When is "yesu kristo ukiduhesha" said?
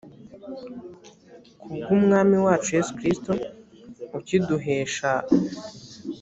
2.77-5.11